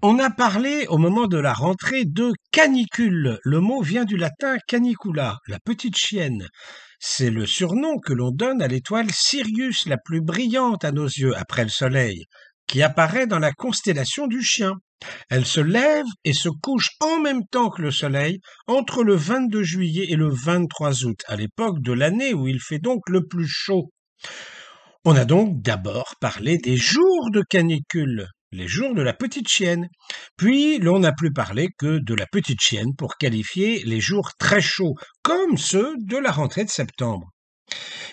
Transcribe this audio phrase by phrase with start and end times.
[0.00, 3.40] On a parlé au moment de la rentrée de canicule.
[3.42, 6.46] Le mot vient du latin canicula, la petite chienne.
[7.00, 11.36] C'est le surnom que l'on donne à l'étoile Sirius, la plus brillante à nos yeux
[11.36, 12.26] après le Soleil,
[12.68, 14.74] qui apparaît dans la constellation du chien.
[15.30, 19.64] Elle se lève et se couche en même temps que le Soleil entre le 22
[19.64, 23.48] juillet et le 23 août, à l'époque de l'année où il fait donc le plus
[23.48, 23.90] chaud.
[25.04, 29.88] On a donc d'abord parlé des jours de canicule, les jours de la petite chienne.
[30.36, 34.60] Puis l'on n'a plus parlé que de la petite chienne pour qualifier les jours très
[34.60, 37.28] chauds, comme ceux de la rentrée de septembre.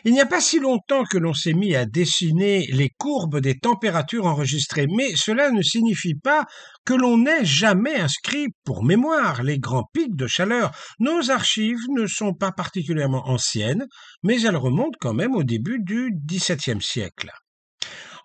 [0.03, 3.57] Il n'y a pas si longtemps que l'on s'est mis à dessiner les courbes des
[3.57, 6.45] températures enregistrées, mais cela ne signifie pas
[6.85, 10.71] que l'on n'ait jamais inscrit pour mémoire les grands pics de chaleur.
[10.99, 13.87] Nos archives ne sont pas particulièrement anciennes,
[14.21, 17.31] mais elles remontent quand même au début du XVIIe siècle.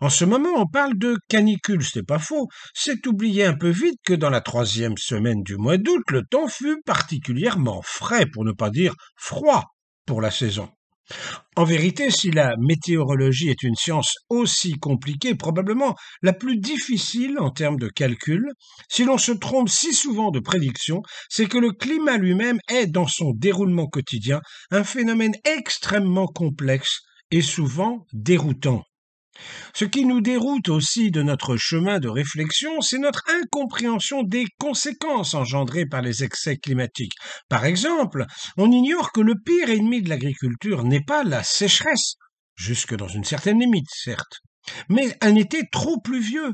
[0.03, 2.49] En ce moment, on parle de canicule, c'est pas faux.
[2.73, 6.49] C'est oublié un peu vite que dans la troisième semaine du mois d'août, le temps
[6.49, 9.67] fut particulièrement frais, pour ne pas dire froid,
[10.07, 10.71] pour la saison.
[11.55, 17.51] En vérité, si la météorologie est une science aussi compliquée, probablement la plus difficile en
[17.51, 18.47] termes de calcul,
[18.89, 23.09] si l'on se trompe si souvent de prédiction, c'est que le climat lui-même est, dans
[23.09, 24.41] son déroulement quotidien,
[24.71, 28.83] un phénomène extrêmement complexe et souvent déroutant.
[29.75, 35.35] Ce qui nous déroute aussi de notre chemin de réflexion, c'est notre incompréhension des conséquences
[35.35, 37.15] engendrées par les excès climatiques.
[37.49, 42.15] Par exemple, on ignore que le pire ennemi de l'agriculture n'est pas la sécheresse,
[42.57, 44.41] jusque dans une certaine limite, certes,
[44.89, 46.53] mais un été trop pluvieux,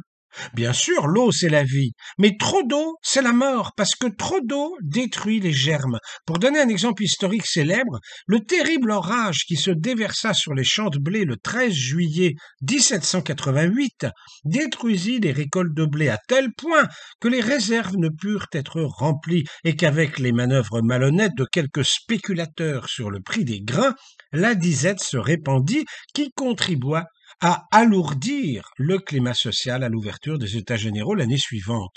[0.55, 4.41] Bien sûr, l'eau, c'est la vie, mais trop d'eau, c'est la mort, parce que trop
[4.41, 5.99] d'eau détruit les germes.
[6.27, 10.91] Pour donner un exemple historique célèbre, le terrible orage qui se déversa sur les champs
[10.91, 14.07] de blé le 13 juillet 1788
[14.45, 16.87] détruisit les récoltes de blé à tel point
[17.21, 22.89] que les réserves ne purent être remplies et qu'avec les manœuvres malhonnêtes de quelques spéculateurs
[22.89, 23.95] sur le prix des grains,
[24.33, 25.85] la disette se répandit
[26.15, 27.07] qui contribua
[27.41, 31.97] à alourdir le climat social à l'ouverture des États généraux l'année suivante.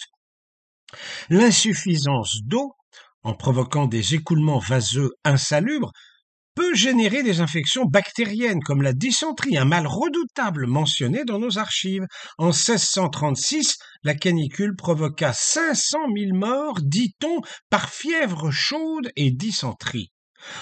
[1.29, 2.73] L'insuffisance d'eau,
[3.23, 5.91] en provoquant des écoulements vaseux insalubres,
[6.55, 12.05] peut générer des infections bactériennes comme la dysenterie, un mal redoutable mentionné dans nos archives.
[12.37, 20.11] En 1636, la canicule provoqua 500 000 morts, dit-on, par fièvre chaude et dysenterie.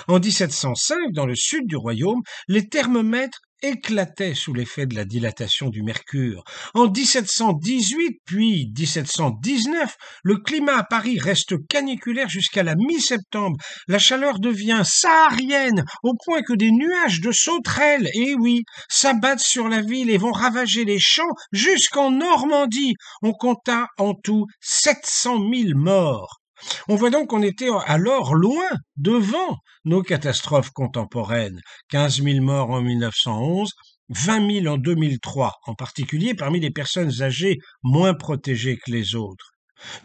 [0.07, 5.69] En 1705, dans le sud du royaume, les thermomètres éclatait sous l'effet de la dilatation
[5.69, 6.43] du mercure.
[6.73, 13.57] En 1718 puis 1719, le climat à Paris reste caniculaire jusqu'à la mi-septembre.
[13.87, 19.67] La chaleur devient saharienne au point que des nuages de sauterelles, eh oui, s'abattent sur
[19.67, 22.95] la ville et vont ravager les champs jusqu'en Normandie.
[23.21, 26.41] On compta en tout 700 000 morts.
[26.87, 31.61] On voit donc qu'on était alors loin devant nos catastrophes contemporaines.
[31.89, 33.71] 15 000 morts en 1911,
[34.09, 39.51] 20 000 en 2003, en particulier parmi les personnes âgées moins protégées que les autres.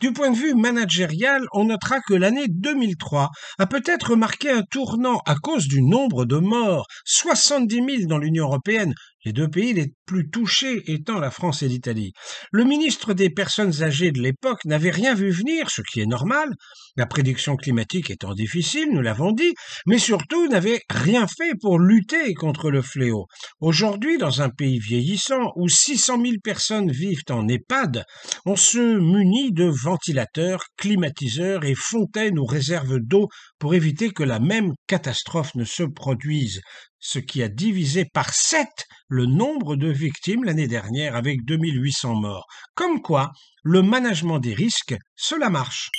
[0.00, 5.22] Du point de vue managérial, on notera que l'année 2003 a peut-être marqué un tournant
[5.24, 8.94] à cause du nombre de morts, 70 000 dans l'Union européenne,
[9.24, 12.12] les deux pays les plus touchés étant la France et l'Italie.
[12.50, 16.54] Le ministre des Personnes âgées de l'époque n'avait rien vu venir, ce qui est normal,
[16.96, 19.54] la prédiction climatique étant difficile, nous l'avons dit,
[19.86, 23.26] mais surtout n'avait rien fait pour lutter contre le fléau.
[23.60, 28.04] Aujourd'hui, dans un pays vieillissant où 600 000 personnes vivent en EHPAD,
[28.44, 33.28] on se munit de ventilateurs, climatiseurs et fontaines ou réserves d'eau
[33.62, 36.62] pour éviter que la même catastrophe ne se produise
[36.98, 42.44] ce qui a divisé par sept le nombre de victimes l'année dernière avec 2800 morts.
[42.74, 43.30] Comme quoi,
[43.62, 45.90] le management des risques, cela marche.